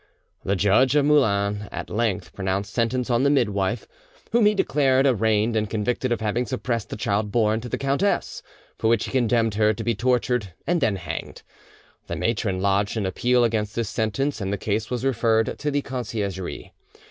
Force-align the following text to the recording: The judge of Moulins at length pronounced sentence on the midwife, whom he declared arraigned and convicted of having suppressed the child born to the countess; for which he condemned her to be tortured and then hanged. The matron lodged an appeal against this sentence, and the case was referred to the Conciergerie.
The 0.43 0.55
judge 0.55 0.95
of 0.95 1.05
Moulins 1.05 1.67
at 1.71 1.91
length 1.91 2.33
pronounced 2.33 2.73
sentence 2.73 3.11
on 3.11 3.21
the 3.21 3.29
midwife, 3.29 3.87
whom 4.31 4.47
he 4.47 4.55
declared 4.55 5.05
arraigned 5.05 5.55
and 5.55 5.69
convicted 5.69 6.11
of 6.11 6.21
having 6.21 6.47
suppressed 6.47 6.89
the 6.89 6.95
child 6.95 7.29
born 7.31 7.61
to 7.61 7.69
the 7.69 7.77
countess; 7.77 8.41
for 8.79 8.87
which 8.87 9.05
he 9.05 9.11
condemned 9.11 9.53
her 9.53 9.75
to 9.75 9.83
be 9.83 9.93
tortured 9.93 10.53
and 10.65 10.81
then 10.81 10.95
hanged. 10.95 11.43
The 12.07 12.15
matron 12.15 12.59
lodged 12.61 12.97
an 12.97 13.05
appeal 13.05 13.43
against 13.43 13.75
this 13.75 13.89
sentence, 13.89 14.41
and 14.41 14.51
the 14.51 14.57
case 14.57 14.89
was 14.89 15.05
referred 15.05 15.59
to 15.59 15.69
the 15.69 15.83
Conciergerie. 15.83 16.71